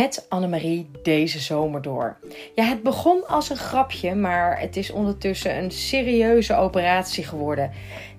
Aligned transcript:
met 0.00 0.26
Annemarie 0.28 0.90
deze 1.02 1.38
zomer 1.38 1.82
door. 1.82 2.16
Ja, 2.54 2.64
het 2.64 2.82
begon 2.82 3.26
als 3.26 3.50
een 3.50 3.56
grapje, 3.56 4.14
maar 4.14 4.60
het 4.60 4.76
is 4.76 4.90
ondertussen 4.90 5.56
een 5.56 5.70
serieuze 5.70 6.54
operatie 6.54 7.24
geworden. 7.24 7.70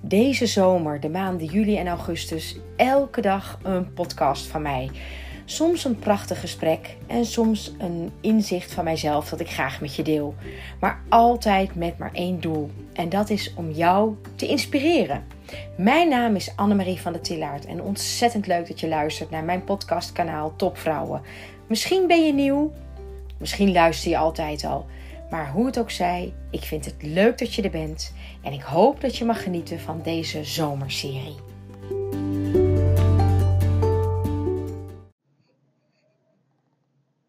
Deze 0.02 0.46
zomer, 0.46 1.00
de 1.00 1.10
maanden 1.10 1.48
juli 1.48 1.78
en 1.78 1.88
augustus, 1.88 2.58
elke 2.76 3.22
dag 3.22 3.60
een 3.64 3.94
podcast 3.94 4.46
van 4.46 4.62
mij. 4.62 4.90
Soms 5.46 5.86
een 5.86 6.00
prachtig 6.00 6.40
gesprek 6.40 6.96
en 7.08 7.26
soms 7.26 7.74
een 7.78 8.12
inzicht 8.22 8.74
van 8.74 8.84
mijzelf 8.84 9.30
dat 9.30 9.40
ik 9.40 9.50
graag 9.50 9.82
met 9.82 9.96
je 9.96 10.04
deel. 10.04 10.36
Maar 10.80 11.02
altijd 11.10 11.76
met 11.76 11.98
maar 11.98 12.14
één 12.14 12.42
doel. 12.42 12.70
En 12.94 13.10
dat 13.10 13.30
is 13.30 13.54
om 13.56 13.72
jou 13.72 14.16
te 14.36 14.48
inspireren. 14.48 15.24
Mijn 15.78 16.10
naam 16.10 16.36
is 16.36 16.54
Annemarie 16.56 17.02
van 17.02 17.14
der 17.14 17.22
Tillaert 17.22 17.66
en 17.66 17.82
ontzettend 17.82 18.48
leuk 18.48 18.68
dat 18.68 18.80
je 18.80 18.88
luistert 18.88 19.30
naar 19.30 19.44
mijn 19.44 19.64
podcastkanaal 19.64 20.54
Topvrouwen. 20.56 21.22
Misschien 21.68 22.08
ben 22.08 22.26
je 22.26 22.34
nieuw, 22.34 22.72
misschien 23.40 23.72
luister 23.72 24.12
je 24.12 24.18
altijd 24.18 24.64
al. 24.64 24.86
Maar 25.30 25.52
hoe 25.52 25.66
het 25.66 25.80
ook 25.80 25.92
zij, 25.92 26.34
ik 26.52 26.62
vind 26.62 26.86
het 26.86 27.04
leuk 27.04 27.38
dat 27.38 27.54
je 27.54 27.62
er 27.62 27.72
bent 27.72 28.14
en 28.44 28.54
ik 28.54 28.62
hoop 28.62 29.02
dat 29.02 29.16
je 29.16 29.26
mag 29.26 29.44
genieten 29.44 29.80
van 29.80 30.02
deze 30.02 30.44
zomerserie. 30.44 31.36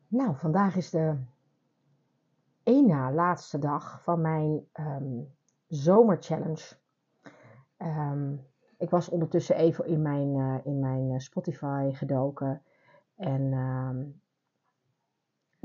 Nou, 0.09 0.37
vandaag 0.37 0.77
is 0.77 0.91
de 0.91 1.17
één 2.63 2.87
na 2.87 3.13
laatste 3.13 3.59
dag 3.59 4.01
van 4.03 4.21
mijn 4.21 4.67
um, 4.81 5.35
zomerchallenge. 5.67 6.77
Ehm, 7.77 8.35
ik 8.79 8.91
was 8.91 9.09
ondertussen 9.09 9.57
even 9.57 9.87
in 9.87 10.03
mijn, 10.03 10.35
uh, 10.35 10.55
in 10.65 10.79
mijn 10.79 11.11
eh, 11.11 11.19
Spotify 11.19 11.91
gedoken. 11.93 12.63
En 13.17 13.53
ehm, 13.53 14.05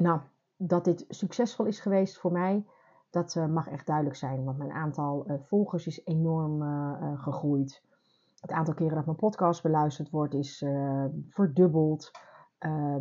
nou, 0.01 0.19
dat 0.57 0.85
dit 0.85 1.05
succesvol 1.09 1.65
is 1.65 1.79
geweest 1.79 2.17
voor 2.17 2.31
mij, 2.31 2.65
dat 3.09 3.35
uh, 3.35 3.45
mag 3.45 3.67
echt 3.67 3.85
duidelijk 3.85 4.15
zijn. 4.15 4.43
Want 4.43 4.57
mijn 4.57 4.71
aantal 4.71 5.39
volgers 5.41 5.87
is 5.87 6.05
enorm 6.05 6.61
gegroeid. 7.17 7.83
Het 8.39 8.51
aantal 8.51 8.73
keren 8.73 8.95
dat 8.95 9.05
mijn 9.05 9.17
podcast 9.17 9.63
beluisterd 9.63 10.09
wordt 10.09 10.33
is 10.33 10.65
verdubbeld. 11.29 12.11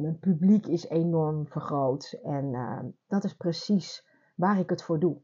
mijn 0.00 0.18
publiek 0.20 0.66
is 0.66 0.88
enorm 0.88 1.46
vergroot. 1.46 2.18
En 2.22 2.94
dat 3.08 3.24
is 3.24 3.36
precies 3.36 4.06
waar 4.34 4.58
ik 4.58 4.70
het 4.70 4.82
voor 4.82 4.98
doe. 4.98 5.20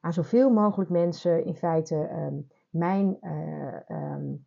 Aan 0.00 0.12
zoveel 0.12 0.50
mogelijk 0.50 0.90
mensen 0.90 1.44
in 1.44 1.54
feite 1.54 2.10
um, 2.12 2.48
mijn 2.70 3.18
um, 3.88 4.46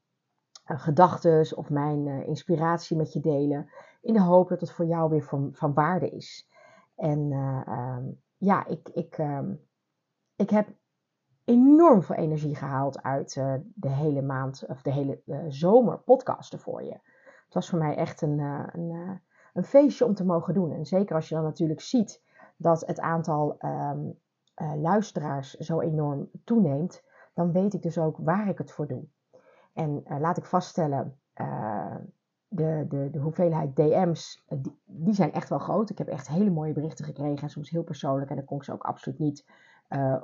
gedachten 0.64 1.58
of 1.58 1.70
mijn 1.70 2.26
inspiratie 2.26 2.98
met 2.98 3.14
je 3.14 3.20
delen. 3.20 3.70
In 4.02 4.14
de 4.14 4.22
hoop 4.22 4.50
dat 4.50 4.62
het 4.62 4.72
voor 4.72 4.86
jou 4.86 5.10
weer 5.10 5.24
van, 5.24 5.50
van 5.54 5.74
waarde 5.74 6.10
is. 6.10 6.50
En 7.00 7.32
um, 7.68 8.22
ja, 8.38 8.66
ik, 8.66 8.90
ik, 8.90 9.18
um, 9.18 9.68
ik 10.36 10.50
heb 10.50 10.68
enorm 11.46 12.04
veel 12.04 12.16
energie 12.16 12.56
gehaald 12.56 13.02
uit 13.02 13.36
uh, 13.36 13.54
de 13.76 13.90
hele 13.90 14.22
maand 14.22 14.64
of 14.68 14.82
de 14.82 14.92
hele 14.92 15.22
zomer 15.48 16.00
podcasten 16.00 16.60
voor 16.60 16.84
je. 16.84 16.94
Het 17.46 17.54
was 17.54 17.70
voor 17.70 17.80
mij 17.80 17.96
echt 17.96 18.22
een, 18.22 18.40
een, 18.40 19.22
een, 19.54 19.64
feestje 19.64 20.06
om 20.06 20.14
te 20.14 20.26
mogen 20.26 20.54
doen. 20.54 20.72
En 20.72 20.86
zeker 20.86 21.16
als 21.16 21.30
je 21.30 21.36
dan 21.36 21.44
natuurlijk 21.44 21.82
ziet 21.82 22.24
dat 22.58 22.84
het 22.86 23.00
aantal 23.00 23.58
luisteraars 24.76 25.54
zo 25.54 25.80
enorm 25.80 26.30
toeneemt 26.44 27.04
dan 27.40 27.52
weet 27.52 27.74
ik 27.74 27.82
dus 27.82 27.98
ook 27.98 28.18
waar 28.18 28.48
ik 28.48 28.58
het 28.58 28.72
voor 28.72 28.88
doe. 28.88 29.04
En 29.74 30.04
laat 30.20 30.38
ik 30.38 30.46
vaststellen, 30.46 31.20
de, 32.50 33.10
de, 33.12 33.20
hoeveelheid 33.20 33.76
DM's, 33.76 34.46
uh, 34.50 34.60
die, 34.86 35.14
zijn 35.14 35.34
echt 35.34 35.50
wel 35.50 35.60
groot. 35.60 35.90
Ik 35.90 35.98
heb 35.98 36.08
echt 36.08 36.28
hele 36.28 36.50
mooie 36.50 36.74
berichten 36.74 37.06
gekregen 37.06 37.42
en 37.42 37.50
soms 37.50 37.70
heel 37.70 37.84
persoonlijk. 37.84 38.30
En 38.30 38.36
dan 38.36 38.46
kon 38.46 38.58
ik 38.58 38.64
ze 38.64 38.74
ook 38.74 38.84
absoluut 38.84 39.20
niet 39.20 39.46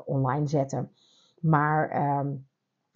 online 0.06 0.48
zetten. 0.48 0.92
Maar 1.40 2.18
um, 2.20 2.48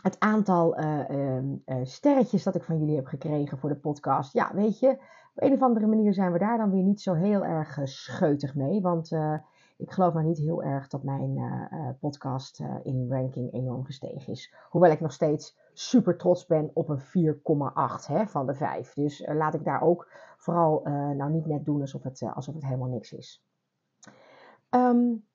het 0.04 0.20
aantal 0.20 0.76
ehm, 0.76 1.56
sterretjes 1.84 2.44
dat 2.44 2.56
ik 2.56 2.64
van 2.64 2.80
jullie 2.80 2.96
heb 2.96 3.06
gekregen 3.06 3.58
voor 3.58 3.70
de 3.70 3.76
podcast. 3.76 4.34
Ja, 4.34 4.52
weet 4.54 4.80
je, 4.80 4.90
op 5.36 5.44
een 5.44 5.54
of 5.54 5.62
andere 5.62 5.88
manier 5.88 6.14
zijn 6.14 6.32
we 6.32 6.40
daar 6.40 6.58
dan 6.58 6.72
weer 6.72 6.84
niet 6.84 7.02
zo 7.02 7.14
heel 7.14 7.46
erg 7.46 7.80
scheutig 7.84 8.56
mee. 8.56 8.82
Want 8.82 9.12
ik 9.78 9.92
geloof 9.92 10.14
maar 10.14 10.24
niet 10.24 10.38
heel 10.38 10.64
erg 10.64 10.88
dat 10.88 11.04
mijn 11.04 11.40
podcast 12.00 12.64
in 12.84 13.08
ranking 13.10 13.54
enorm 13.54 13.86
gestegen 13.86 14.34
is. 14.34 14.54
Hoewel 14.70 14.92
ik 14.92 15.00
nog 15.00 15.14
steeds 15.14 15.58
super 15.80 16.18
trots 16.18 16.46
ben 16.46 16.72
op 16.74 16.90
een 16.90 17.00
4,8 17.00 18.30
van 18.30 18.46
de 18.46 18.54
5. 18.54 18.94
Dus 18.94 19.22
uh, 19.22 19.36
laat 19.36 19.54
ik 19.54 19.64
daar 19.64 19.82
ook 19.82 20.12
vooral 20.38 20.82
nou 21.16 21.32
niet 21.32 21.46
net 21.46 21.66
doen 21.66 21.82
alsof 21.82 22.04
het, 22.04 22.24
alsof 22.34 22.54
het 22.56 22.64
helemaal 22.64 22.90
niks 22.90 23.14
is. 23.14 23.46
Um, 24.70 25.28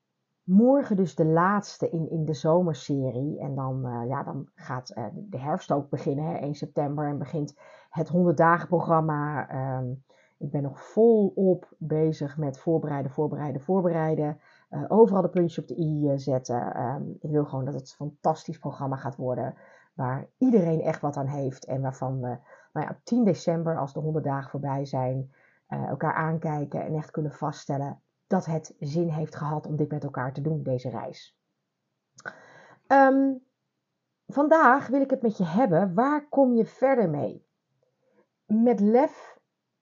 morgen 0.42 0.96
dus 0.96 1.14
de 1.14 1.24
laatste 1.24 1.90
in, 1.90 2.10
in 2.10 2.24
de 2.24 2.34
zomerserie. 2.34 3.40
En 3.40 3.54
dan, 3.54 4.04
ja, 4.08 4.22
dan 4.22 4.48
gaat 4.54 4.86
de 5.14 5.38
herfst 5.38 5.72
ook 5.72 5.90
beginnen, 5.90 6.24
hè, 6.24 6.34
1 6.34 6.54
september. 6.54 7.08
En 7.08 7.18
begint 7.18 7.54
het 7.90 8.08
100 8.08 8.36
dagen 8.36 8.68
programma. 8.68 9.48
Um, 9.78 10.04
ik 10.38 10.50
ben 10.50 10.62
nog 10.62 10.82
volop 10.82 11.74
bezig 11.78 12.36
met 12.36 12.58
voorbereiden, 12.58 13.10
voorbereiden, 13.10 13.60
voorbereiden. 13.60 14.40
Overal 14.88 15.22
de 15.22 15.28
puntjes 15.28 15.58
op 15.58 15.68
de 15.68 15.78
i 15.78 16.18
zetten. 16.18 16.80
Um, 16.80 17.16
ik 17.20 17.30
wil 17.30 17.44
gewoon 17.44 17.64
dat 17.64 17.74
het 17.74 17.82
een 17.82 18.06
fantastisch 18.06 18.58
programma 18.58 18.96
gaat 18.96 19.16
worden. 19.16 19.54
Waar 19.94 20.30
iedereen 20.38 20.80
echt 20.80 21.00
wat 21.00 21.16
aan 21.16 21.26
heeft. 21.26 21.64
En 21.64 21.80
waarvan 21.80 22.20
we 22.20 22.38
nou 22.72 22.86
ja, 22.86 22.90
op 22.90 23.04
10 23.04 23.24
december, 23.24 23.78
als 23.78 23.92
de 23.92 24.00
100 24.00 24.24
dagen 24.24 24.50
voorbij 24.50 24.84
zijn, 24.84 25.34
uh, 25.68 25.88
elkaar 25.88 26.14
aankijken 26.14 26.84
en 26.84 26.94
echt 26.94 27.10
kunnen 27.10 27.32
vaststellen 27.32 28.02
dat 28.26 28.44
het 28.44 28.74
zin 28.78 29.08
heeft 29.08 29.36
gehad 29.36 29.66
om 29.66 29.76
dit 29.76 29.90
met 29.90 30.04
elkaar 30.04 30.32
te 30.32 30.40
doen, 30.40 30.62
deze 30.62 30.88
reis. 30.88 31.38
Um, 32.88 33.42
vandaag 34.26 34.86
wil 34.86 35.00
ik 35.00 35.10
het 35.10 35.22
met 35.22 35.36
je 35.36 35.44
hebben. 35.44 35.94
Waar 35.94 36.28
kom 36.28 36.54
je 36.54 36.66
verder 36.66 37.10
mee? 37.10 37.46
Met 38.46 38.80
lef 38.80 39.38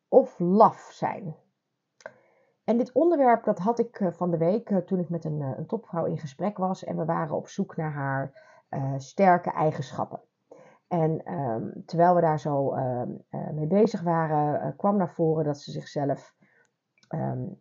of 0.09 0.39
laf 0.39 0.91
zijn. 0.93 1.37
En 2.65 2.77
dit 2.77 2.93
onderwerp 2.93 3.45
dat 3.45 3.59
had 3.59 3.79
ik 3.79 4.01
eh, 4.01 4.13
van 4.13 4.31
de 4.31 4.37
week 4.37 4.71
eh, 4.71 4.77
toen 4.77 4.99
ik 4.99 5.09
met 5.09 5.25
een, 5.25 5.43
eh, 5.43 5.59
een 5.59 5.67
topvrouw 5.67 6.05
in 6.05 6.19
gesprek 6.19 6.57
was 6.57 6.85
en 6.85 6.97
we 6.97 7.05
waren 7.05 7.37
op 7.37 7.49
zoek 7.49 7.77
naar 7.77 7.93
haar 7.93 8.51
uh, 8.75 8.95
sterke 8.97 9.51
eigenschappen. 9.51 10.21
En 10.89 11.33
um, 11.33 11.83
terwijl 11.87 12.15
we 12.15 12.21
daar 12.21 12.41
zo 12.41 12.77
uh, 12.77 13.03
mee 13.53 13.67
bezig 13.67 14.03
waren, 14.03 14.77
kwam 14.77 14.97
naar 14.97 15.11
voren 15.11 15.45
dat 15.45 15.61
ze 15.61 15.71
zichzelf 15.71 16.35
um, 17.09 17.61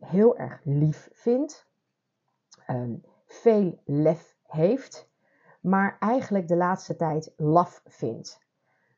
heel 0.00 0.36
erg 0.36 0.60
lief 0.64 1.08
vindt, 1.12 1.68
veel 3.26 3.80
lef 3.84 4.36
heeft, 4.46 5.10
maar 5.60 5.96
eigenlijk 5.98 6.48
de 6.48 6.56
laatste 6.56 6.96
tijd 6.96 7.34
laf 7.36 7.82
vindt. 7.84 8.48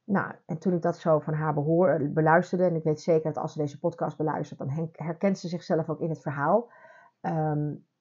Nou, 0.05 0.35
en 0.47 0.59
toen 0.59 0.73
ik 0.73 0.83
dat 0.83 0.97
zo 0.97 1.19
van 1.19 1.35
haar 1.35 1.55
behoor, 1.55 2.11
beluisterde, 2.11 2.65
en 2.65 2.77
ik 2.77 2.85
weet 2.85 3.01
zeker 3.01 3.33
dat 3.33 3.43
als 3.43 3.53
ze 3.53 3.59
deze 3.59 3.79
podcast 3.79 4.17
beluistert, 4.17 4.59
dan 4.59 4.91
herkent 4.93 5.39
ze 5.39 5.49
zichzelf 5.49 5.89
ook 5.89 6.01
in 6.01 6.09
het 6.09 6.23
verhaal. 6.23 6.71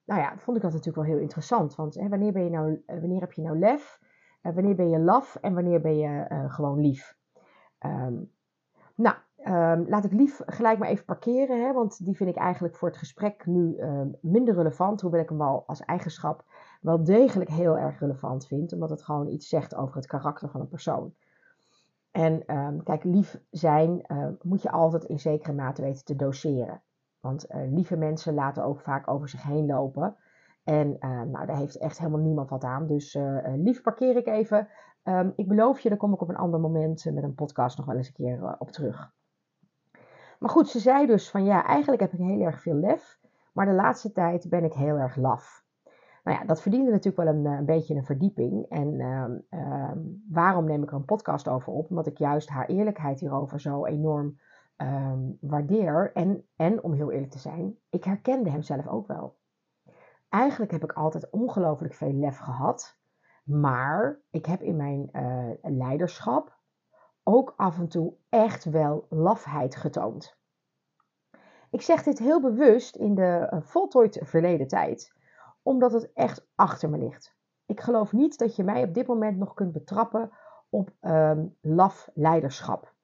Nou 0.04 0.20
ja, 0.20 0.38
vond 0.38 0.56
ik 0.56 0.62
dat 0.62 0.72
natuurlijk 0.72 1.06
wel 1.06 1.14
heel 1.14 1.22
interessant. 1.22 1.74
Want 1.74 1.94
hè, 1.94 2.08
wanneer, 2.08 2.32
ben 2.32 2.44
je 2.44 2.50
nou, 2.50 2.82
eh, 2.86 3.00
wanneer 3.00 3.20
heb 3.20 3.32
je 3.32 3.42
nou 3.42 3.58
lef? 3.58 4.00
Uh, 4.42 4.54
wanneer 4.54 4.74
ben 4.74 4.88
je 4.88 4.98
laf? 4.98 5.36
En 5.36 5.54
wanneer 5.54 5.80
ben 5.80 5.96
je 5.96 6.26
uh, 6.28 6.52
gewoon 6.52 6.80
lief? 6.80 7.16
Um, 7.86 8.30
nou, 8.94 9.16
um, 9.44 9.88
laat 9.88 10.04
ik 10.04 10.12
lief 10.12 10.40
gelijk 10.46 10.78
maar 10.78 10.88
even 10.88 11.04
parkeren. 11.04 11.62
Hè, 11.62 11.72
want 11.72 12.04
die 12.04 12.16
vind 12.16 12.30
ik 12.30 12.36
eigenlijk 12.36 12.76
voor 12.76 12.88
het 12.88 12.96
gesprek 12.96 13.46
nu 13.46 13.76
minder 14.20 14.54
relevant. 14.54 15.00
Hoewel 15.00 15.20
ik 15.20 15.28
hem 15.28 15.38
wel 15.38 15.64
als 15.66 15.80
eigenschap 15.80 16.44
wel 16.80 17.04
degelijk 17.04 17.50
heel 17.50 17.78
erg 17.78 17.98
relevant 17.98 18.46
vind. 18.46 18.72
Omdat 18.72 18.90
het 18.90 19.02
gewoon 19.02 19.28
iets 19.28 19.48
zegt 19.48 19.74
over 19.74 19.96
het 19.96 20.06
karakter 20.06 20.48
van 20.48 20.60
een 20.60 20.68
persoon. 20.68 21.14
En 22.10 22.44
kijk, 22.84 23.04
lief 23.04 23.40
zijn 23.50 24.06
moet 24.42 24.62
je 24.62 24.70
altijd 24.70 25.04
in 25.04 25.18
zekere 25.18 25.52
mate 25.52 25.82
weten 25.82 26.04
te 26.04 26.16
doseren. 26.16 26.82
Want 27.22 27.50
uh, 27.50 27.72
lieve 27.72 27.96
mensen 27.96 28.34
laten 28.34 28.64
ook 28.64 28.80
vaak 28.80 29.08
over 29.08 29.28
zich 29.28 29.42
heen 29.42 29.66
lopen. 29.66 30.16
En 30.64 30.96
uh, 31.00 31.22
nou, 31.22 31.46
daar 31.46 31.56
heeft 31.56 31.78
echt 31.78 31.98
helemaal 31.98 32.20
niemand 32.20 32.50
wat 32.50 32.64
aan. 32.64 32.86
Dus 32.86 33.18
lief 33.44 33.82
parkeer 33.82 34.16
ik 34.16 34.26
even. 34.26 34.68
Um, 35.04 35.32
ik 35.36 35.48
beloof 35.48 35.80
je, 35.80 35.88
daar 35.88 35.98
kom 35.98 36.12
ik 36.12 36.20
op 36.20 36.28
een 36.28 36.36
ander 36.36 36.60
moment 36.60 37.04
met 37.04 37.22
een 37.22 37.34
podcast 37.34 37.76
nog 37.76 37.86
wel 37.86 37.96
eens 37.96 38.06
een 38.06 38.12
keer 38.12 38.56
op 38.58 38.70
terug. 38.70 39.12
Maar 40.38 40.50
goed, 40.50 40.68
ze 40.68 40.78
zei 40.78 41.06
dus 41.06 41.30
van 41.30 41.44
ja, 41.44 41.64
eigenlijk 41.64 42.02
heb 42.02 42.12
ik 42.12 42.18
heel 42.18 42.40
erg 42.40 42.60
veel 42.60 42.74
lef. 42.74 43.20
Maar 43.52 43.66
de 43.66 43.72
laatste 43.72 44.12
tijd 44.12 44.48
ben 44.48 44.64
ik 44.64 44.72
heel 44.72 44.96
erg 44.96 45.16
laf. 45.16 45.64
Nou 46.24 46.38
ja, 46.38 46.44
dat 46.44 46.62
verdiende 46.62 46.90
natuurlijk 46.90 47.16
wel 47.16 47.34
een, 47.34 47.46
eh, 47.46 47.58
een 47.58 47.64
beetje 47.64 47.94
een 47.94 48.04
verdieping. 48.04 48.66
En 48.68 49.00
uh, 49.50 49.90
waarom 50.30 50.64
neem 50.64 50.82
ik 50.82 50.90
er 50.90 50.96
een 50.96 51.04
podcast 51.04 51.48
over 51.48 51.72
op? 51.72 51.90
Omdat 51.90 52.06
ik 52.06 52.18
juist 52.18 52.48
haar 52.48 52.66
eerlijkheid 52.66 53.20
hierover 53.20 53.60
zo 53.60 53.86
enorm 53.86 54.38
uh, 54.82 55.12
waardeer. 55.40 56.12
En, 56.14 56.46
en 56.56 56.82
om 56.82 56.92
heel 56.92 57.10
eerlijk 57.10 57.30
te 57.30 57.38
zijn, 57.38 57.78
ik 57.90 58.04
herkende 58.04 58.50
hem 58.50 58.62
zelf 58.62 58.86
ook 58.86 59.06
wel. 59.06 59.38
Eigenlijk 60.28 60.72
heb 60.72 60.82
ik 60.82 60.92
altijd 60.92 61.30
ongelooflijk 61.30 61.94
veel 61.94 62.12
lef 62.12 62.38
gehad. 62.38 63.00
Maar 63.44 64.20
ik 64.30 64.46
heb 64.46 64.60
in 64.60 64.76
mijn 64.76 65.08
uh, 65.12 65.50
leiderschap 65.62 66.60
ook 67.22 67.54
af 67.56 67.78
en 67.78 67.88
toe 67.88 68.14
echt 68.28 68.64
wel 68.64 69.06
lafheid 69.08 69.76
getoond. 69.76 70.36
Ik 71.70 71.82
zeg 71.82 72.02
dit 72.02 72.18
heel 72.18 72.40
bewust 72.40 72.96
in 72.96 73.14
de 73.14 73.48
uh, 73.52 73.60
voltooid 73.60 74.20
verleden 74.22 74.66
tijd, 74.66 75.12
omdat 75.62 75.92
het 75.92 76.12
echt 76.12 76.46
achter 76.54 76.90
me 76.90 76.98
ligt. 76.98 77.36
Ik 77.66 77.80
geloof 77.80 78.12
niet 78.12 78.38
dat 78.38 78.56
je 78.56 78.64
mij 78.64 78.82
op 78.82 78.94
dit 78.94 79.06
moment 79.06 79.38
nog 79.38 79.54
kunt 79.54 79.72
betrappen 79.72 80.30
op 80.68 80.90
um, 81.00 81.56
laf 81.60 82.10
leiderschap. 82.14 82.94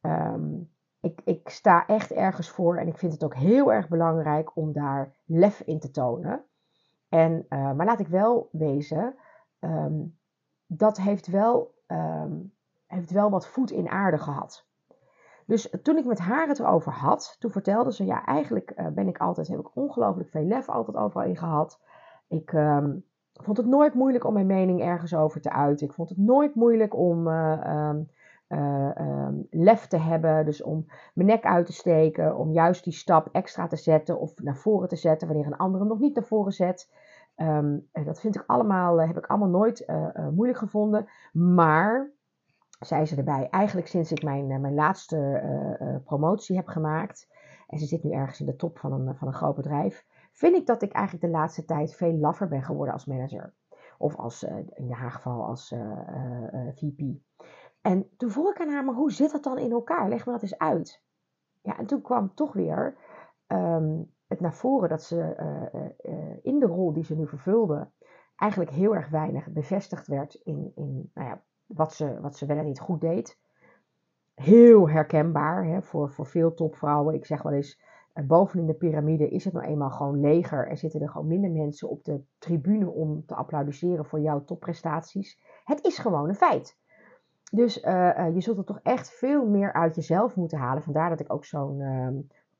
Um, 0.00 0.72
ik, 1.00 1.20
ik 1.24 1.48
sta 1.48 1.86
echt 1.86 2.10
ergens 2.10 2.50
voor 2.50 2.76
en 2.76 2.86
ik 2.86 2.98
vind 2.98 3.12
het 3.12 3.24
ook 3.24 3.34
heel 3.34 3.72
erg 3.72 3.88
belangrijk 3.88 4.56
om 4.56 4.72
daar 4.72 5.14
lef 5.24 5.60
in 5.60 5.80
te 5.80 5.90
tonen. 5.90 6.44
En, 7.08 7.46
uh, 7.48 7.72
maar 7.72 7.86
laat 7.86 8.00
ik 8.00 8.08
wel 8.08 8.48
wezen, 8.52 9.14
um, 9.60 10.18
dat 10.66 11.00
heeft 11.00 11.26
wel, 11.26 11.74
um, 11.86 12.52
heeft 12.86 13.10
wel 13.10 13.30
wat 13.30 13.46
voet 13.46 13.70
in 13.70 13.88
aarde 13.88 14.18
gehad. 14.18 14.68
Dus 15.46 15.74
toen 15.82 15.96
ik 15.96 16.04
met 16.04 16.18
haar 16.18 16.48
het 16.48 16.58
erover 16.58 16.92
had, 16.92 17.36
toen 17.38 17.50
vertelde 17.50 17.92
ze, 17.92 18.04
ja, 18.04 18.24
eigenlijk 18.24 18.72
uh, 18.76 18.86
ben 18.86 19.08
ik 19.08 19.18
altijd, 19.18 19.48
heb 19.48 19.58
ik 19.58 19.76
ongelooflijk 19.76 20.30
veel 20.30 20.44
lef 20.44 20.68
altijd 20.68 20.96
overal 20.96 21.26
in 21.26 21.36
gehad. 21.36 21.80
Ik 22.28 22.52
um, 22.52 23.04
vond 23.32 23.56
het 23.56 23.66
nooit 23.66 23.94
moeilijk 23.94 24.24
om 24.24 24.32
mijn 24.32 24.46
mening 24.46 24.80
ergens 24.80 25.14
over 25.14 25.40
te 25.40 25.50
uiten. 25.50 25.86
Ik 25.86 25.92
vond 25.92 26.08
het 26.08 26.18
nooit 26.18 26.54
moeilijk 26.54 26.96
om 26.96 27.26
uh, 27.26 27.90
uh, 28.50 29.28
lef 29.50 29.86
te 29.86 29.98
hebben. 29.98 30.44
Dus 30.44 30.62
om 30.62 30.86
mijn 31.14 31.28
nek 31.28 31.44
uit 31.44 31.66
te 31.66 31.72
steken, 31.72 32.36
om 32.36 32.52
juist 32.52 32.84
die 32.84 32.92
stap 32.92 33.28
extra 33.32 33.66
te 33.66 33.76
zetten 33.76 34.20
of 34.20 34.42
naar 34.42 34.56
voren 34.56 34.88
te 34.88 34.96
zetten 34.96 35.28
wanneer 35.28 35.46
een 35.46 35.56
andere 35.56 35.84
nog 35.84 35.98
niet 35.98 36.14
naar 36.14 36.24
voren 36.24 36.52
zet. 36.52 36.92
Um, 37.36 37.88
dat 38.04 38.20
vind 38.20 38.36
ik 38.36 38.44
allemaal, 38.46 39.00
heb 39.00 39.16
ik 39.16 39.26
allemaal 39.26 39.48
nooit 39.48 39.92
moeilijk 40.32 40.58
gevonden. 40.58 41.08
Maar 41.32 42.10
zei 42.80 43.06
ze 43.06 43.16
erbij, 43.16 43.48
eigenlijk 43.50 43.86
sinds 43.86 44.12
ik 44.12 44.22
mijn, 44.22 44.60
mijn 44.60 44.74
laatste 44.74 46.00
promotie 46.04 46.56
heb 46.56 46.66
gemaakt, 46.66 47.28
en 47.66 47.78
ze 47.78 47.86
zit 47.86 48.02
nu 48.02 48.10
ergens 48.10 48.40
in 48.40 48.46
de 48.46 48.56
top 48.56 48.78
van 48.78 48.92
een, 48.92 49.16
van 49.16 49.28
een 49.28 49.34
groot 49.34 49.56
bedrijf, 49.56 50.06
vind 50.32 50.56
ik 50.56 50.66
dat 50.66 50.82
ik 50.82 50.92
eigenlijk 50.92 51.24
de 51.24 51.30
laatste 51.30 51.64
tijd 51.64 51.94
veel 51.94 52.12
laffer 52.12 52.48
ben 52.48 52.62
geworden 52.62 52.94
als 52.94 53.06
manager. 53.06 53.52
Of 53.98 54.16
als, 54.16 54.42
in 54.74 54.92
haar 54.92 55.10
geval 55.10 55.44
als 55.44 55.74
VP. 56.74 57.00
En 57.80 58.10
toen 58.16 58.30
vroeg 58.30 58.50
ik 58.50 58.60
aan 58.60 58.68
haar, 58.68 58.84
maar 58.84 58.94
hoe 58.94 59.12
zit 59.12 59.32
dat 59.32 59.42
dan 59.42 59.58
in 59.58 59.72
elkaar? 59.72 60.08
Leg 60.08 60.26
me 60.26 60.32
dat 60.32 60.42
eens 60.42 60.58
uit. 60.58 61.02
Ja, 61.62 61.78
en 61.78 61.86
toen 61.86 62.02
kwam 62.02 62.34
toch 62.34 62.52
weer 62.52 62.96
um, 63.46 64.12
het 64.26 64.40
naar 64.40 64.54
voren 64.54 64.88
dat 64.88 65.02
ze 65.02 65.18
in 66.42 66.58
de 66.58 66.66
rol 66.66 66.92
die 66.92 67.04
ze 67.04 67.16
nu 67.16 67.26
vervulde, 67.26 67.90
eigenlijk 68.36 68.70
heel 68.70 68.94
erg 68.94 69.08
weinig 69.08 69.48
bevestigd 69.48 70.06
werd 70.06 70.34
in, 70.34 70.72
in 70.74 71.10
nou 71.14 71.28
ja, 71.28 71.42
wat 71.66 71.94
ze, 71.94 72.20
wat 72.20 72.36
ze 72.36 72.46
wel 72.46 72.56
en 72.56 72.64
niet 72.64 72.80
goed 72.80 73.00
deed. 73.00 73.38
Heel 74.34 74.88
herkenbaar 74.88 75.64
hè, 75.64 75.82
voor, 75.82 76.10
voor 76.10 76.26
veel 76.26 76.54
topvrouwen. 76.54 77.14
Ik 77.14 77.26
zeg 77.26 77.42
wel 77.42 77.52
eens, 77.52 77.80
bovenin 78.26 78.66
de 78.66 78.74
piramide 78.74 79.28
is 79.28 79.44
het 79.44 79.54
nou 79.54 79.66
eenmaal 79.66 79.90
gewoon 79.90 80.20
leger. 80.20 80.68
Er 80.68 80.76
zitten 80.76 81.00
er 81.00 81.08
gewoon 81.08 81.26
minder 81.26 81.50
mensen 81.50 81.88
op 81.88 82.04
de 82.04 82.24
tribune 82.38 82.90
om 82.90 83.26
te 83.26 83.34
applaudisseren 83.34 84.04
voor 84.04 84.20
jouw 84.20 84.44
topprestaties. 84.44 85.40
Het 85.64 85.84
is 85.84 85.98
gewoon 85.98 86.28
een 86.28 86.34
feit. 86.34 86.78
Dus 87.50 87.82
uh, 87.84 88.18
uh, 88.18 88.34
je 88.34 88.40
zult 88.40 88.58
er 88.58 88.64
toch 88.64 88.80
echt 88.82 89.10
veel 89.10 89.46
meer 89.46 89.72
uit 89.72 89.94
jezelf 89.94 90.36
moeten 90.36 90.58
halen. 90.58 90.82
Vandaar 90.82 91.08
dat 91.08 91.20
ik 91.20 91.32
ook 91.32 91.44
zo'n 91.44 91.80
ehm, 91.80 92.14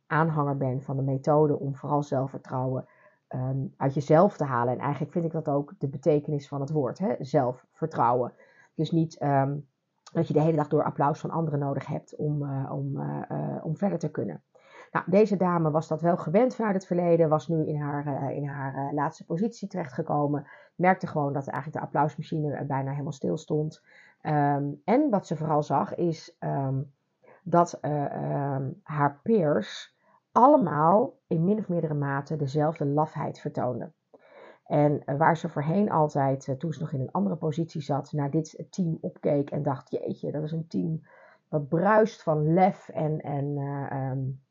aanhanger 0.06 0.56
ben 0.56 0.82
van 0.82 0.96
de 0.96 1.02
methode 1.02 1.58
om 1.58 1.76
vooral 1.76 2.02
zelfvertrouwen 2.02 2.86
um, 3.28 3.74
uit 3.76 3.94
jezelf 3.94 4.36
te 4.36 4.44
halen. 4.44 4.72
En 4.72 4.80
eigenlijk 4.80 5.12
vind 5.12 5.24
ik 5.24 5.32
dat 5.32 5.48
ook 5.48 5.74
de 5.78 5.88
betekenis 5.88 6.48
van 6.48 6.60
het 6.60 6.70
woord, 6.70 6.98
hè? 6.98 7.14
zelfvertrouwen. 7.18 8.32
Dus 8.74 8.90
niet 8.90 9.22
um, 9.22 9.68
dat 10.12 10.28
je 10.28 10.32
de 10.32 10.40
hele 10.40 10.56
dag 10.56 10.68
door 10.68 10.84
applaus 10.84 11.20
van 11.20 11.30
anderen 11.30 11.58
nodig 11.58 11.86
hebt 11.86 12.16
om, 12.16 12.42
uh, 12.42 12.72
om, 12.72 13.00
om 13.62 13.76
verder 13.76 13.98
te 13.98 14.10
kunnen. 14.10 14.42
Nou, 14.90 15.04
deze 15.10 15.36
dame 15.36 15.70
was 15.70 15.88
dat 15.88 16.00
wel 16.00 16.16
gewend 16.16 16.54
vanuit 16.54 16.74
het 16.74 16.86
verleden, 16.86 17.28
was 17.28 17.48
nu 17.48 17.66
in 17.66 17.80
haar, 17.80 18.32
in 18.34 18.46
haar 18.46 18.94
laatste 18.94 19.24
positie 19.24 19.68
terechtgekomen. 19.68 20.46
Merkte 20.74 21.06
gewoon 21.06 21.32
dat 21.32 21.46
eigenlijk 21.48 21.82
de 21.82 21.86
applausmachine 21.86 22.64
bijna 22.64 22.90
helemaal 22.90 23.12
stil 23.12 23.36
stond. 23.36 23.82
Um, 24.22 24.80
en 24.84 25.10
wat 25.10 25.26
ze 25.26 25.36
vooral 25.36 25.62
zag 25.62 25.94
is 25.94 26.36
um, 26.40 26.92
dat 27.42 27.78
um, 27.82 28.80
haar 28.82 29.20
peers 29.22 29.96
allemaal 30.32 31.18
in 31.26 31.44
min 31.44 31.58
of 31.58 31.68
meerdere 31.68 31.94
mate 31.94 32.36
dezelfde 32.36 32.84
lafheid 32.86 33.38
vertoonden. 33.40 33.94
En 34.64 35.04
eh, 35.04 35.16
waar 35.16 35.36
ze 35.36 35.48
voorheen 35.48 35.90
altijd, 35.90 36.48
eh, 36.48 36.54
toen 36.54 36.72
ze 36.72 36.80
nog 36.80 36.92
in 36.92 37.00
een 37.00 37.10
andere 37.10 37.36
positie 37.36 37.82
zat, 37.82 38.12
naar 38.12 38.30
dit 38.30 38.64
team 38.70 38.98
opkeek 39.00 39.50
en 39.50 39.62
dacht: 39.62 39.90
Jeetje, 39.90 40.32
dat 40.32 40.42
is 40.42 40.52
een 40.52 40.68
team 40.68 41.00
wat 41.48 41.68
bruist 41.68 42.22
van 42.22 42.52
lef 42.52 42.88
en, 42.88 43.20
en 43.20 44.42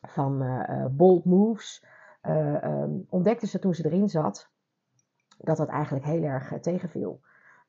van 0.00 0.64
bold 0.90 1.24
moves. 1.24 1.84
Ontdekte 3.08 3.46
ze 3.46 3.58
toen 3.58 3.74
ze 3.74 3.84
erin 3.84 4.08
zat 4.08 4.50
dat 5.38 5.56
dat 5.56 5.68
eigenlijk 5.68 6.04
heel 6.04 6.22
erg 6.22 6.60
tegenviel. 6.60 7.20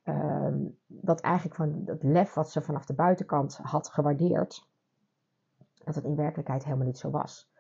Um, 0.04 0.78
dat 0.88 1.22
eigenlijk 1.22 1.56
van 1.56 1.82
het 1.86 2.04
lef 2.04 2.34
wat 2.34 2.52
ze 2.52 2.62
vanaf 2.62 2.86
de 2.86 2.94
buitenkant 2.94 3.60
had 3.62 3.90
gewaardeerd, 3.90 4.70
dat 5.84 5.96
het 5.96 6.04
in 6.04 6.16
werkelijkheid 6.16 6.64
helemaal 6.64 6.86
niet 6.86 6.98
zo 6.98 7.10
was. 7.10 7.52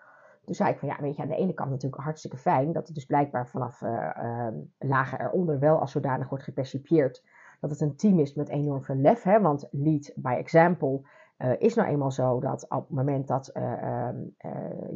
Toen 0.45 0.55
zei 0.55 0.69
ik 0.69 0.79
van 0.79 0.87
ja, 0.87 0.97
weet 0.99 1.15
je, 1.15 1.21
aan 1.21 1.27
de 1.27 1.35
ene 1.35 1.53
kant 1.53 1.69
natuurlijk 1.69 2.01
hartstikke 2.01 2.37
fijn 2.37 2.71
dat 2.71 2.85
het 2.85 2.95
dus 2.95 3.05
blijkbaar 3.05 3.47
vanaf 3.47 3.81
uh, 3.81 4.47
lagen 4.77 5.21
eronder 5.21 5.59
wel 5.59 5.79
als 5.79 5.91
zodanig 5.91 6.29
wordt 6.29 6.43
gepercipieerd. 6.43 7.23
Dat 7.59 7.69
het 7.69 7.81
een 7.81 7.95
team 7.95 8.19
is 8.19 8.33
met 8.33 8.49
enorm 8.49 8.83
veel 8.83 8.95
lef, 8.95 9.23
hè, 9.23 9.41
want 9.41 9.67
lead 9.71 10.13
by 10.15 10.35
example 10.37 11.01
uh, 11.37 11.51
is 11.57 11.75
nou 11.75 11.89
eenmaal 11.89 12.11
zo 12.11 12.39
dat 12.39 12.65
op 12.69 12.87
het 12.87 12.97
moment 12.97 13.27
dat 13.27 13.47
ehm, 13.47 14.17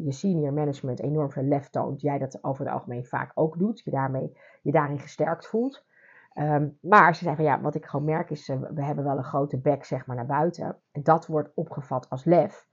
je 0.03 0.11
senior 0.11 0.53
management 0.53 0.99
enorm 0.99 1.31
veel 1.31 1.43
lef 1.43 1.69
toont, 1.69 2.01
jij 2.01 2.17
dat 2.17 2.43
over 2.43 2.65
het 2.65 2.73
algemeen 2.73 3.05
vaak 3.05 3.31
ook 3.33 3.59
doet, 3.59 3.81
je, 3.83 3.91
daarmee, 3.91 4.37
je 4.61 4.71
daarin 4.71 4.99
gesterkt 4.99 5.47
voelt. 5.47 5.85
Um, 6.39 6.77
maar 6.81 7.15
ze 7.15 7.23
zei 7.23 7.35
van 7.35 7.45
ja, 7.45 7.61
wat 7.61 7.75
ik 7.75 7.85
gewoon 7.85 8.05
merk 8.05 8.29
is, 8.29 8.47
we 8.47 8.83
hebben 8.83 9.03
wel 9.03 9.17
een 9.17 9.23
grote 9.23 9.59
bek 9.59 9.85
zeg 9.85 10.05
maar 10.05 10.15
naar 10.15 10.25
buiten. 10.25 10.77
En 10.91 11.03
dat 11.03 11.27
wordt 11.27 11.51
opgevat 11.55 12.09
als 12.09 12.23
lef. 12.25 12.67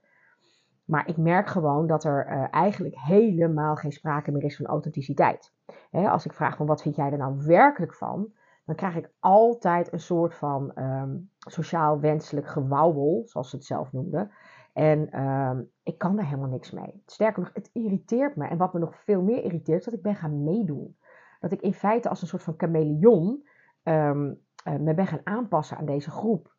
Maar 0.85 1.07
ik 1.07 1.17
merk 1.17 1.47
gewoon 1.47 1.87
dat 1.87 2.03
er 2.03 2.27
uh, 2.29 2.47
eigenlijk 2.51 2.95
helemaal 2.99 3.75
geen 3.75 3.91
sprake 3.91 4.31
meer 4.31 4.43
is 4.43 4.55
van 4.55 4.65
authenticiteit. 4.65 5.53
He, 5.91 6.09
als 6.09 6.25
ik 6.25 6.33
vraag 6.33 6.57
van 6.57 6.65
wat 6.65 6.81
vind 6.81 6.95
jij 6.95 7.11
er 7.11 7.17
nou 7.17 7.45
werkelijk 7.45 7.93
van, 7.93 8.33
dan 8.65 8.75
krijg 8.75 8.95
ik 8.95 9.11
altijd 9.19 9.93
een 9.93 9.99
soort 9.99 10.35
van 10.35 10.71
um, 10.75 11.29
sociaal 11.37 11.99
wenselijk 11.99 12.47
gewauwel, 12.47 13.21
zoals 13.25 13.49
ze 13.49 13.55
het 13.55 13.65
zelf 13.65 13.91
noemden. 13.91 14.31
En 14.73 15.21
um, 15.21 15.71
ik 15.83 15.97
kan 15.97 16.15
daar 16.15 16.25
helemaal 16.25 16.49
niks 16.49 16.71
mee. 16.71 17.01
Sterker 17.05 17.41
nog, 17.41 17.51
het 17.53 17.69
irriteert 17.73 18.35
me. 18.35 18.47
En 18.47 18.57
wat 18.57 18.73
me 18.73 18.79
nog 18.79 18.95
veel 18.95 19.21
meer 19.21 19.43
irriteert, 19.43 19.79
is 19.79 19.85
dat 19.85 19.93
ik 19.93 20.01
ben 20.01 20.15
gaan 20.15 20.43
meedoen. 20.43 20.97
Dat 21.39 21.51
ik 21.51 21.61
in 21.61 21.73
feite 21.73 22.09
als 22.09 22.21
een 22.21 22.27
soort 22.27 22.43
van 22.43 22.53
chameleon 22.57 23.47
um, 23.85 24.43
me 24.63 24.93
ben 24.93 25.07
gaan 25.07 25.21
aanpassen 25.23 25.77
aan 25.77 25.85
deze 25.85 26.11
groep. 26.11 26.53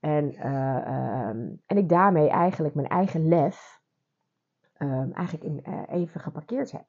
En, 0.00 0.32
uh, 0.32 1.28
um, 1.28 1.62
en 1.66 1.76
ik 1.76 1.88
daarmee 1.88 2.28
eigenlijk 2.28 2.74
mijn 2.74 2.88
eigen 2.88 3.28
lef 3.28 3.80
um, 4.78 5.12
eigenlijk 5.12 5.66
uh, 5.68 5.82
even 5.88 6.20
geparkeerd 6.20 6.72
heb. 6.72 6.84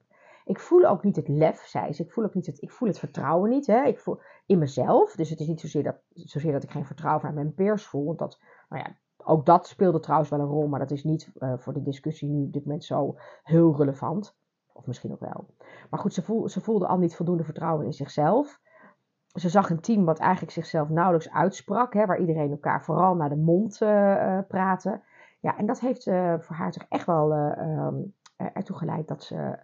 Ik 0.45 0.59
voel 0.59 0.85
ook 0.85 1.03
niet 1.03 1.15
het 1.15 1.27
lef, 1.27 1.59
zei 1.59 1.93
ze. 1.93 2.03
Ik 2.03 2.11
voel 2.11 2.23
ook 2.23 2.33
niet 2.33 2.45
het, 2.45 2.61
ik 2.61 2.71
voel 2.71 2.87
het 2.87 2.99
vertrouwen 2.99 3.49
niet. 3.49 3.67
Hè? 3.67 3.83
Ik 3.83 3.99
voel 3.99 4.19
in 4.45 4.57
mezelf. 4.57 5.15
Dus 5.15 5.29
het 5.29 5.39
is 5.39 5.47
niet 5.47 5.59
zozeer 5.59 5.83
dat, 5.83 5.97
zozeer 6.13 6.51
dat 6.51 6.63
ik 6.63 6.71
geen 6.71 6.85
vertrouwen 6.85 7.25
aan 7.25 7.33
mijn 7.33 7.53
peers 7.53 7.85
voel. 7.85 8.05
Want 8.05 8.19
dat, 8.19 8.39
nou 8.69 8.83
ja, 8.83 8.95
ook 9.17 9.45
dat 9.45 9.67
speelde 9.67 9.99
trouwens 9.99 10.29
wel 10.29 10.39
een 10.39 10.45
rol. 10.45 10.67
Maar 10.67 10.79
dat 10.79 10.91
is 10.91 11.03
niet 11.03 11.31
voor 11.57 11.73
de 11.73 11.83
discussie 11.83 12.29
nu 12.29 12.45
op 12.45 12.53
dit 12.53 12.63
moment 12.63 12.83
zo 12.83 13.15
heel 13.43 13.75
relevant. 13.75 14.37
Of 14.73 14.85
misschien 14.85 15.11
ook 15.11 15.19
wel. 15.19 15.45
Maar 15.89 15.99
goed, 15.99 16.13
ze, 16.13 16.21
voel, 16.21 16.49
ze 16.49 16.61
voelde 16.61 16.87
al 16.87 16.97
niet 16.97 17.15
voldoende 17.15 17.43
vertrouwen 17.43 17.85
in 17.85 17.93
zichzelf 17.93 18.59
ze 19.39 19.49
zag 19.49 19.69
een 19.69 19.79
team 19.79 20.05
wat 20.05 20.19
eigenlijk 20.19 20.51
zichzelf 20.51 20.89
nauwelijks 20.89 21.31
uitsprak, 21.31 21.93
hè, 21.93 22.05
waar 22.05 22.19
iedereen 22.19 22.51
elkaar 22.51 22.83
vooral 22.83 23.15
naar 23.15 23.29
de 23.29 23.35
mond 23.35 23.81
uh, 23.81 24.39
praatte. 24.47 25.01
Ja, 25.39 25.57
en 25.57 25.65
dat 25.65 25.79
heeft 25.79 26.05
uh, 26.05 26.39
voor 26.39 26.55
haar 26.55 26.71
toch 26.71 26.85
echt 26.89 27.05
wel 27.05 27.31
um, 27.31 28.15
ertoe 28.35 28.77
geleid 28.77 29.07
dat 29.07 29.23
ze 29.23 29.57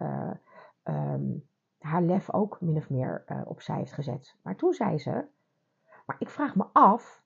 um, 0.84 1.48
haar 1.78 2.02
lef 2.02 2.32
ook 2.32 2.60
min 2.60 2.76
of 2.76 2.90
meer 2.90 3.24
opzij 3.44 3.76
heeft 3.76 3.92
gezet. 3.92 4.36
Maar 4.42 4.56
toen 4.56 4.72
zei 4.72 4.98
ze, 4.98 5.26
maar 6.06 6.16
ik 6.18 6.28
vraag 6.28 6.54
me 6.54 6.64
af 6.72 7.22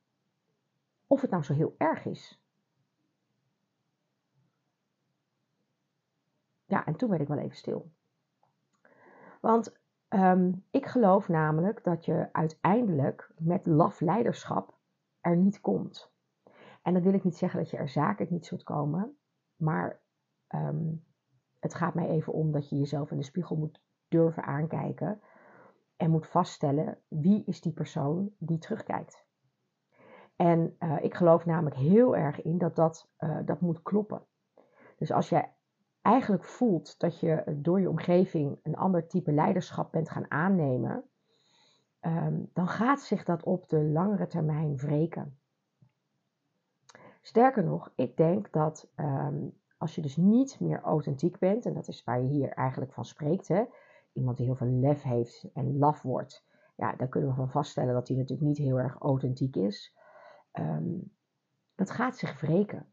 of 1.06 1.20
het 1.20 1.30
nou 1.30 1.42
zo 1.42 1.54
heel 1.54 1.74
erg 1.78 2.04
is. 2.04 2.42
Ja, 6.64 6.86
en 6.86 6.96
toen 6.96 7.08
werd 7.08 7.22
ik 7.22 7.28
wel 7.28 7.38
even 7.38 7.56
stil. 7.56 7.90
Want 9.40 9.78
Um, 10.08 10.64
ik 10.70 10.86
geloof 10.86 11.28
namelijk 11.28 11.84
dat 11.84 12.04
je 12.04 12.28
uiteindelijk 12.32 13.32
met 13.38 13.66
laf 13.66 14.00
leiderschap 14.00 14.78
er 15.20 15.36
niet 15.36 15.60
komt. 15.60 16.12
En 16.82 16.92
dan 16.92 17.02
wil 17.02 17.12
ik 17.14 17.24
niet 17.24 17.36
zeggen 17.36 17.58
dat 17.58 17.70
je 17.70 17.76
er 17.76 17.88
zakelijk 17.88 18.30
niet 18.30 18.46
zult 18.46 18.62
komen, 18.62 19.18
maar 19.56 20.00
um, 20.54 21.04
het 21.58 21.74
gaat 21.74 21.94
mij 21.94 22.08
even 22.08 22.32
om 22.32 22.52
dat 22.52 22.68
je 22.68 22.76
jezelf 22.76 23.10
in 23.10 23.16
de 23.16 23.22
spiegel 23.22 23.56
moet 23.56 23.82
durven 24.08 24.42
aankijken 24.42 25.20
en 25.96 26.10
moet 26.10 26.26
vaststellen 26.26 26.98
wie 27.08 27.44
is 27.44 27.60
die 27.60 27.72
persoon 27.72 28.34
die 28.38 28.58
terugkijkt. 28.58 29.26
En 30.36 30.76
uh, 30.78 31.02
ik 31.02 31.14
geloof 31.14 31.44
namelijk 31.44 31.76
heel 31.76 32.16
erg 32.16 32.42
in 32.42 32.58
dat 32.58 32.76
dat, 32.76 33.10
uh, 33.18 33.38
dat 33.44 33.60
moet 33.60 33.82
kloppen. 33.82 34.26
Dus 34.96 35.12
als 35.12 35.28
jij 35.28 35.52
eigenlijk 36.02 36.44
voelt 36.44 37.00
dat 37.00 37.20
je 37.20 37.56
door 37.56 37.80
je 37.80 37.88
omgeving 37.88 38.58
een 38.62 38.76
ander 38.76 39.06
type 39.06 39.32
leiderschap 39.32 39.92
bent 39.92 40.10
gaan 40.10 40.30
aannemen, 40.30 41.04
ehm, 42.00 42.42
dan 42.52 42.68
gaat 42.68 43.00
zich 43.00 43.24
dat 43.24 43.42
op 43.42 43.68
de 43.68 43.82
langere 43.82 44.26
termijn 44.26 44.76
wreken. 44.76 45.38
Sterker 47.20 47.64
nog, 47.64 47.92
ik 47.94 48.16
denk 48.16 48.52
dat 48.52 48.90
ehm, 48.94 49.48
als 49.76 49.94
je 49.94 50.02
dus 50.02 50.16
niet 50.16 50.60
meer 50.60 50.80
authentiek 50.80 51.38
bent, 51.38 51.66
en 51.66 51.74
dat 51.74 51.88
is 51.88 52.04
waar 52.04 52.20
je 52.20 52.28
hier 52.28 52.52
eigenlijk 52.52 52.92
van 52.92 53.04
spreekt, 53.04 53.48
hè, 53.48 53.64
iemand 54.12 54.36
die 54.36 54.46
heel 54.46 54.54
veel 54.56 54.66
lef 54.80 55.02
heeft 55.02 55.50
en 55.54 55.78
laf 55.78 56.02
wordt, 56.02 56.46
ja, 56.76 56.96
dan 56.96 57.08
kunnen 57.08 57.30
we 57.30 57.36
van 57.36 57.50
vaststellen 57.50 57.94
dat 57.94 58.08
hij 58.08 58.16
natuurlijk 58.16 58.48
niet 58.48 58.58
heel 58.58 58.78
erg 58.78 58.96
authentiek 58.98 59.56
is. 59.56 59.96
Ehm, 60.50 60.98
dat 61.74 61.90
gaat 61.90 62.16
zich 62.16 62.40
wreken. 62.40 62.86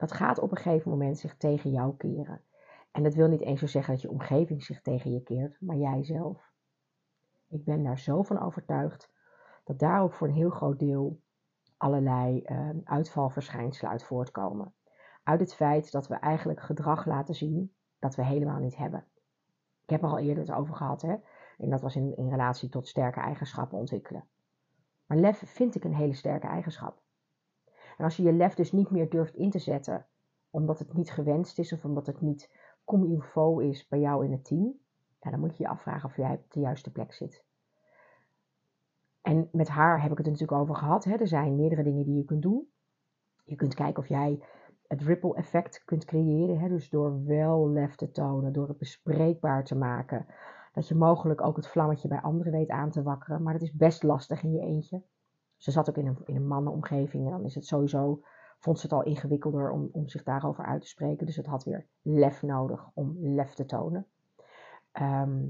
Dat 0.00 0.12
gaat 0.12 0.38
op 0.38 0.50
een 0.50 0.56
gegeven 0.56 0.90
moment 0.90 1.18
zich 1.18 1.36
tegen 1.36 1.70
jou 1.70 1.96
keren. 1.96 2.42
En 2.90 3.02
dat 3.02 3.14
wil 3.14 3.28
niet 3.28 3.40
eens 3.40 3.60
zo 3.60 3.66
zeggen 3.66 3.92
dat 3.92 4.02
je 4.02 4.10
omgeving 4.10 4.64
zich 4.64 4.80
tegen 4.80 5.12
je 5.12 5.22
keert, 5.22 5.56
maar 5.60 5.76
jij 5.76 6.04
zelf. 6.04 6.52
Ik 7.48 7.64
ben 7.64 7.82
daar 7.82 7.98
zo 7.98 8.22
van 8.22 8.40
overtuigd 8.40 9.12
dat 9.64 9.78
daar 9.78 10.02
ook 10.02 10.12
voor 10.12 10.28
een 10.28 10.34
heel 10.34 10.50
groot 10.50 10.78
deel 10.78 11.20
allerlei 11.76 12.42
uh, 12.44 12.70
uitvalverschijnselen 12.84 13.90
uit 13.90 14.04
voortkomen. 14.04 14.74
Uit 15.22 15.40
het 15.40 15.54
feit 15.54 15.92
dat 15.92 16.08
we 16.08 16.14
eigenlijk 16.14 16.60
gedrag 16.60 17.06
laten 17.06 17.34
zien 17.34 17.74
dat 17.98 18.14
we 18.14 18.24
helemaal 18.24 18.58
niet 18.58 18.76
hebben. 18.76 19.06
Ik 19.82 19.90
heb 19.90 20.02
er 20.02 20.08
al 20.08 20.18
eerder 20.18 20.46
het 20.46 20.56
over 20.56 20.74
gehad, 20.74 21.02
hè? 21.02 21.16
en 21.58 21.70
dat 21.70 21.80
was 21.80 21.96
in, 21.96 22.16
in 22.16 22.30
relatie 22.30 22.68
tot 22.68 22.88
sterke 22.88 23.20
eigenschappen 23.20 23.78
ontwikkelen. 23.78 24.28
Maar 25.06 25.18
lef 25.18 25.42
vind 25.46 25.74
ik 25.74 25.84
een 25.84 25.94
hele 25.94 26.14
sterke 26.14 26.46
eigenschap. 26.46 27.02
En 28.00 28.06
als 28.06 28.16
je 28.16 28.22
je 28.22 28.32
lef 28.32 28.54
dus 28.54 28.72
niet 28.72 28.90
meer 28.90 29.10
durft 29.10 29.34
in 29.34 29.50
te 29.50 29.58
zetten, 29.58 30.06
omdat 30.50 30.78
het 30.78 30.94
niet 30.94 31.10
gewenst 31.10 31.58
is 31.58 31.72
of 31.72 31.84
omdat 31.84 32.06
het 32.06 32.20
niet 32.20 32.50
comme 32.84 33.22
il 33.34 33.58
is 33.58 33.88
bij 33.88 34.00
jou 34.00 34.24
in 34.24 34.32
het 34.32 34.44
team, 34.44 34.78
dan 35.18 35.40
moet 35.40 35.56
je 35.56 35.62
je 35.62 35.68
afvragen 35.68 36.08
of 36.08 36.16
jij 36.16 36.34
op 36.34 36.52
de 36.52 36.60
juiste 36.60 36.92
plek 36.92 37.12
zit. 37.12 37.44
En 39.22 39.48
met 39.52 39.68
haar 39.68 40.02
heb 40.02 40.10
ik 40.10 40.16
het 40.16 40.26
natuurlijk 40.26 40.60
over 40.60 40.74
gehad. 40.74 41.04
Hè. 41.04 41.16
Er 41.16 41.28
zijn 41.28 41.56
meerdere 41.56 41.82
dingen 41.82 42.04
die 42.04 42.16
je 42.16 42.24
kunt 42.24 42.42
doen. 42.42 42.68
Je 43.44 43.56
kunt 43.56 43.74
kijken 43.74 44.02
of 44.02 44.08
jij 44.08 44.42
het 44.86 45.02
ripple 45.02 45.34
effect 45.34 45.84
kunt 45.84 46.04
creëren. 46.04 46.58
Hè. 46.58 46.68
Dus 46.68 46.90
door 46.90 47.24
wel 47.24 47.70
lef 47.70 47.94
te 47.94 48.10
tonen, 48.10 48.52
door 48.52 48.68
het 48.68 48.78
bespreekbaar 48.78 49.64
te 49.64 49.76
maken. 49.76 50.26
Dat 50.72 50.88
je 50.88 50.94
mogelijk 50.94 51.40
ook 51.40 51.56
het 51.56 51.68
vlammetje 51.68 52.08
bij 52.08 52.20
anderen 52.20 52.52
weet 52.52 52.70
aan 52.70 52.90
te 52.90 53.02
wakkeren. 53.02 53.42
Maar 53.42 53.52
dat 53.52 53.62
is 53.62 53.72
best 53.72 54.02
lastig 54.02 54.42
in 54.42 54.52
je 54.52 54.60
eentje. 54.60 55.02
Ze 55.60 55.70
zat 55.70 55.88
ook 55.88 55.96
in 55.96 56.06
een, 56.06 56.16
in 56.24 56.36
een 56.36 56.46
mannenomgeving 56.46 57.24
en 57.24 57.30
dan 57.30 57.44
is 57.44 57.54
het 57.54 57.66
sowieso, 57.66 58.22
vond 58.58 58.78
ze 58.78 58.86
het 58.86 58.94
al 58.94 59.02
ingewikkelder 59.02 59.70
om, 59.70 59.88
om 59.92 60.08
zich 60.08 60.22
daarover 60.22 60.64
uit 60.64 60.80
te 60.80 60.88
spreken. 60.88 61.26
Dus 61.26 61.36
het 61.36 61.46
had 61.46 61.64
weer 61.64 61.86
lef 62.02 62.42
nodig 62.42 62.90
om 62.94 63.16
lef 63.18 63.54
te 63.54 63.64
tonen. 63.64 64.06
Ehm, 64.92 65.48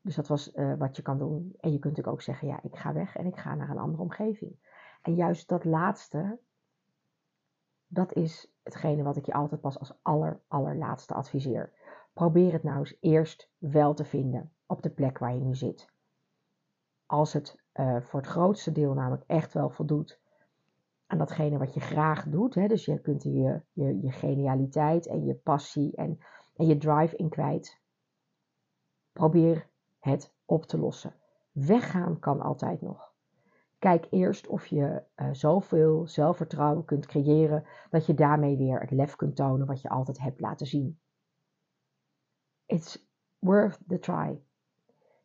dus 0.00 0.14
dat 0.14 0.28
was 0.28 0.54
uh, 0.54 0.74
wat 0.78 0.96
je 0.96 1.02
kan 1.02 1.18
doen. 1.18 1.54
En 1.60 1.72
je 1.72 1.78
kunt 1.78 2.06
ook 2.06 2.22
zeggen, 2.22 2.48
ja, 2.48 2.62
ik 2.62 2.76
ga 2.76 2.92
weg 2.92 3.16
en 3.16 3.26
ik 3.26 3.36
ga 3.36 3.54
naar 3.54 3.70
een 3.70 3.78
andere 3.78 4.02
omgeving. 4.02 4.56
En 5.02 5.14
juist 5.14 5.48
dat 5.48 5.64
laatste, 5.64 6.38
dat 7.86 8.12
is 8.12 8.52
hetgene 8.62 9.02
wat 9.02 9.16
ik 9.16 9.26
je 9.26 9.32
altijd 9.32 9.60
pas 9.60 9.78
als 9.78 9.98
aller, 10.02 10.40
allerlaatste 10.48 11.14
adviseer. 11.14 11.72
Probeer 12.12 12.52
het 12.52 12.62
nou 12.62 12.78
eens 12.78 12.96
eerst 13.00 13.50
wel 13.58 13.94
te 13.94 14.04
vinden 14.04 14.52
op 14.66 14.82
de 14.82 14.90
plek 14.90 15.18
waar 15.18 15.34
je 15.34 15.40
nu 15.40 15.54
zit. 15.54 15.92
Als 17.06 17.32
het 17.32 17.63
uh, 17.74 18.00
voor 18.00 18.20
het 18.20 18.28
grootste 18.28 18.72
deel 18.72 18.94
namelijk 18.94 19.24
echt 19.26 19.52
wel 19.52 19.70
voldoet 19.70 20.20
aan 21.06 21.18
datgene 21.18 21.58
wat 21.58 21.74
je 21.74 21.80
graag 21.80 22.24
doet. 22.24 22.54
Hè? 22.54 22.66
Dus 22.66 22.84
je 22.84 23.00
kunt 23.00 23.22
je, 23.22 23.62
je, 23.72 24.00
je 24.00 24.12
genialiteit 24.12 25.06
en 25.06 25.24
je 25.24 25.34
passie 25.34 25.96
en, 25.96 26.18
en 26.56 26.66
je 26.66 26.76
drive 26.76 27.16
in 27.16 27.28
kwijt. 27.28 27.80
Probeer 29.12 29.68
het 29.98 30.34
op 30.44 30.64
te 30.64 30.78
lossen. 30.78 31.14
Weggaan 31.52 32.18
kan 32.18 32.40
altijd 32.40 32.80
nog. 32.80 33.12
Kijk 33.78 34.06
eerst 34.10 34.46
of 34.46 34.66
je 34.66 35.02
uh, 35.16 35.28
zoveel 35.32 36.06
zelfvertrouwen 36.06 36.84
kunt 36.84 37.06
creëren 37.06 37.64
dat 37.90 38.06
je 38.06 38.14
daarmee 38.14 38.56
weer 38.56 38.80
het 38.80 38.90
lef 38.90 39.16
kunt 39.16 39.36
tonen 39.36 39.66
wat 39.66 39.80
je 39.80 39.88
altijd 39.88 40.20
hebt 40.20 40.40
laten 40.40 40.66
zien. 40.66 40.98
It's 42.66 43.08
worth 43.38 43.78
the 43.86 43.98
try. 43.98 44.42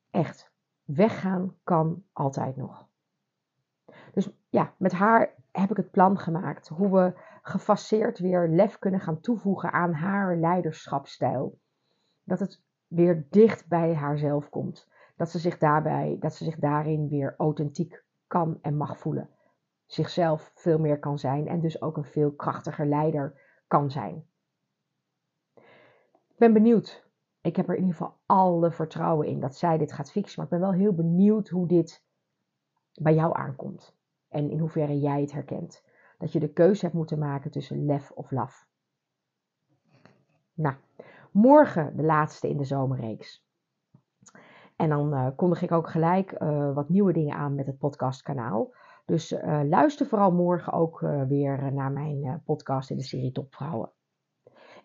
Echt. 0.10 0.49
Weggaan 0.96 1.56
kan 1.64 2.04
altijd 2.14 2.56
nog. 2.56 2.88
Dus 4.14 4.30
ja, 4.50 4.74
met 4.78 4.92
haar 4.92 5.34
heb 5.52 5.70
ik 5.70 5.78
het 5.78 5.92
plan 5.92 6.18
gemaakt 6.18 6.68
hoe 6.68 6.92
we 6.92 7.20
gefaseerd 7.42 8.20
weer 8.20 8.48
lef 8.48 8.80
kunnen 8.80 9.00
gaan 9.00 9.20
toevoegen 9.20 9.72
aan 9.72 9.94
haar 9.94 10.38
leiderschapstijl. 10.38 11.60
Dat 12.24 12.40
het 12.40 12.62
weer 12.88 13.28
dicht 13.30 13.68
bij 13.68 13.96
haarzelf 13.96 14.50
komt. 14.50 14.88
Dat 15.16 15.30
ze 15.30 15.40
zich 15.40 15.58
daarbij, 15.58 16.18
dat 16.20 16.36
ze 16.36 16.44
zich 16.44 16.60
daarin 16.60 17.10
weer 17.10 17.36
authentiek 17.38 18.04
kan 18.28 18.60
en 18.62 18.78
mag 18.78 18.98
voelen. 18.98 19.30
Zichzelf 19.86 20.52
veel 20.56 20.80
meer 20.80 21.00
kan 21.00 21.20
zijn 21.20 21.48
en 21.48 21.60
dus 21.60 21.82
ook 21.82 21.98
een 21.98 22.06
veel 22.06 22.32
krachtiger 22.32 22.86
leider 22.86 23.42
kan 23.68 23.92
zijn. 23.92 24.28
Ik 26.28 26.36
ben 26.38 26.54
benieuwd 26.54 27.09
ik 27.42 27.56
heb 27.56 27.68
er 27.68 27.76
in 27.76 27.82
ieder 27.82 27.96
geval 27.96 28.20
alle 28.26 28.72
vertrouwen 28.72 29.28
in 29.28 29.40
dat 29.40 29.56
zij 29.56 29.78
dit 29.78 29.92
gaat 29.92 30.12
fixen. 30.12 30.36
Maar 30.36 30.46
ik 30.46 30.60
ben 30.60 30.70
wel 30.70 30.80
heel 30.80 30.94
benieuwd 30.94 31.50
hoe 31.50 31.68
dit 31.68 32.04
bij 32.94 33.14
jou 33.14 33.38
aankomt. 33.38 33.98
En 34.30 34.50
in 34.50 34.60
hoeverre 34.60 35.00
jij 35.00 35.22
het 35.22 35.32
herkent. 35.32 35.84
Dat 36.18 36.32
je 36.32 36.40
de 36.40 36.54
keuze 36.54 36.82
hebt 36.82 36.98
moeten 36.98 37.20
maken 37.20 37.52
tussen 37.52 37.86
lef 37.86 38.12
of 38.12 38.32
laf. 38.32 38.68
Nou, 40.54 40.76
morgen 41.32 41.96
de 41.96 42.04
laatste 42.04 42.50
in 42.50 42.58
de 42.58 42.64
zomerreeks. 42.64 43.48
En 44.76 44.90
dan 44.90 45.14
uh, 45.14 45.28
kondig 45.36 45.62
ik 45.62 45.72
ook 45.72 45.90
gelijk 45.90 46.42
uh, 46.42 46.74
wat 46.74 46.90
nieuwe 46.90 47.14
dingen 47.14 47.36
aan 47.36 47.56
met 47.56 47.66
het 47.66 47.78
podcastkanaal. 47.78 48.74
Dus 49.06 49.32
uh, 49.32 49.62
luister 49.64 50.06
vooral 50.06 50.32
morgen 50.32 50.74
ook 50.74 51.00
weer 51.28 51.74
naar 51.74 51.92
mijn 51.92 52.42
podcast 52.46 52.90
in 52.90 52.98
de 52.98 53.04
serie 53.04 53.32
Topvrouwen. 53.32 53.92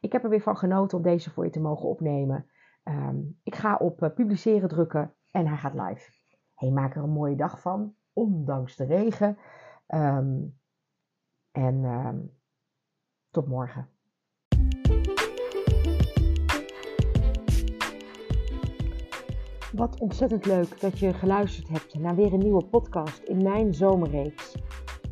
Ik 0.04 0.12
heb 0.12 0.24
er 0.24 0.30
weer 0.30 0.40
van 0.40 0.56
genoten 0.56 0.98
om 0.98 1.04
deze 1.04 1.30
voor 1.30 1.44
je 1.44 1.50
te 1.50 1.60
mogen 1.60 1.88
opnemen. 1.88 2.46
Um, 2.84 3.40
ik 3.42 3.54
ga 3.54 3.76
op 3.76 4.02
uh, 4.02 4.14
publiceren 4.14 4.68
drukken 4.68 5.14
en 5.30 5.46
hij 5.46 5.56
gaat 5.56 5.74
live. 5.74 6.10
Hey, 6.54 6.70
maak 6.70 6.96
er 6.96 7.02
een 7.02 7.10
mooie 7.10 7.36
dag 7.36 7.60
van, 7.60 7.94
ondanks 8.12 8.76
de 8.76 8.84
regen. 8.84 9.38
Um, 9.88 10.58
en 11.52 11.84
um, 11.84 12.30
tot 13.30 13.48
morgen. 13.48 13.88
Wat 19.72 20.00
ontzettend 20.00 20.46
leuk 20.46 20.80
dat 20.80 20.98
je 20.98 21.12
geluisterd 21.12 21.68
hebt 21.68 21.98
naar 21.98 22.14
weer 22.14 22.32
een 22.32 22.38
nieuwe 22.38 22.64
podcast 22.64 23.22
in 23.22 23.42
mijn 23.42 23.74
zomerreeks. 23.74 24.56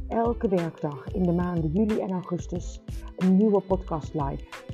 Elke 0.09 0.49
werkdag 0.49 1.09
in 1.09 1.23
de 1.23 1.33
maanden 1.33 1.71
juli 1.71 2.01
en 2.01 2.11
augustus 2.11 2.83
een 3.17 3.37
nieuwe 3.37 3.61
podcast 3.61 4.15
live. 4.15 4.71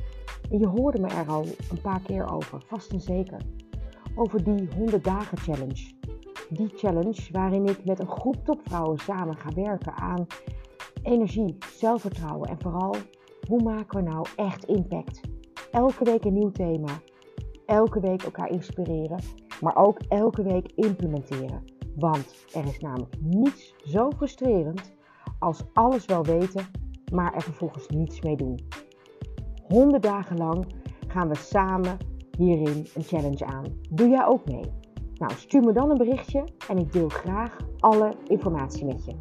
En 0.51 0.59
je 0.59 0.67
hoorde 0.67 1.01
me 1.01 1.09
er 1.09 1.29
al 1.29 1.45
een 1.71 1.81
paar 1.81 2.01
keer 2.01 2.33
over, 2.33 2.63
vast 2.67 2.93
en 2.93 3.01
zeker. 3.01 3.41
Over 4.15 4.45
die 4.45 4.69
100 4.77 5.05
dagen 5.05 5.39
challenge. 5.39 5.97
Die 6.51 6.71
challenge 6.75 7.29
waarin 7.33 7.67
ik 7.67 7.85
met 7.85 7.99
een 7.99 8.11
groep 8.11 8.45
topvrouwen 8.45 8.99
samen 8.99 9.37
ga 9.37 9.49
werken 9.55 9.93
aan 9.93 10.27
energie, 11.03 11.57
zelfvertrouwen 11.73 12.49
en 12.49 12.61
vooral 12.61 12.95
hoe 13.49 13.63
maken 13.63 14.05
we 14.05 14.11
nou 14.11 14.27
echt 14.37 14.65
impact. 14.65 15.21
Elke 15.71 16.05
week 16.05 16.25
een 16.25 16.33
nieuw 16.33 16.51
thema. 16.51 17.01
Elke 17.67 18.01
week 18.01 18.23
elkaar 18.23 18.51
inspireren, 18.51 19.19
maar 19.61 19.77
ook 19.77 19.99
elke 20.09 20.43
week 20.43 20.73
implementeren. 20.75 21.65
Want 21.97 22.47
er 22.55 22.65
is 22.65 22.79
namelijk 22.79 23.15
niets 23.21 23.75
zo 23.85 24.11
frustrerend 24.11 24.93
als 25.39 25.63
alles 25.73 26.05
wel 26.05 26.25
weten, 26.25 26.67
maar 27.13 27.35
er 27.35 27.43
vervolgens 27.43 27.89
niets 27.89 28.21
mee 28.21 28.37
doen. 28.37 28.59
100 29.69 30.03
dagen 30.03 30.37
lang 30.37 30.67
gaan 31.09 31.29
we 31.29 31.37
samen 31.37 31.97
hierin 32.37 32.87
een 32.95 33.03
challenge 33.03 33.47
aan. 33.47 33.65
Doe 33.91 34.09
jij 34.09 34.27
ook 34.27 34.45
mee? 34.47 34.73
Nou, 35.15 35.33
stuur 35.33 35.63
me 35.63 35.73
dan 35.73 35.91
een 35.91 35.97
berichtje 35.97 36.45
en 36.69 36.79
ik 36.79 36.93
deel 36.93 37.09
graag 37.09 37.57
alle 37.79 38.13
informatie 38.27 38.85
met 38.85 39.05
je. 39.05 39.15